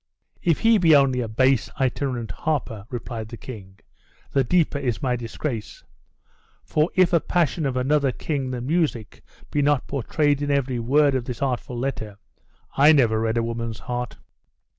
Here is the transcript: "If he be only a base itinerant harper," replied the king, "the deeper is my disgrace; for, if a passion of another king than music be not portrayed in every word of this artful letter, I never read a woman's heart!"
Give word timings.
"If 0.41 0.61
he 0.61 0.79
be 0.79 0.95
only 0.95 1.21
a 1.21 1.27
base 1.27 1.69
itinerant 1.79 2.31
harper," 2.31 2.87
replied 2.89 3.29
the 3.29 3.37
king, 3.37 3.77
"the 4.31 4.43
deeper 4.43 4.79
is 4.79 5.03
my 5.03 5.15
disgrace; 5.15 5.83
for, 6.63 6.89
if 6.95 7.13
a 7.13 7.19
passion 7.19 7.67
of 7.67 7.77
another 7.77 8.11
king 8.11 8.49
than 8.49 8.65
music 8.65 9.21
be 9.51 9.61
not 9.61 9.85
portrayed 9.85 10.41
in 10.41 10.49
every 10.49 10.79
word 10.79 11.13
of 11.13 11.25
this 11.25 11.43
artful 11.43 11.77
letter, 11.77 12.17
I 12.75 12.93
never 12.93 13.19
read 13.19 13.37
a 13.37 13.43
woman's 13.43 13.81
heart!" 13.81 14.17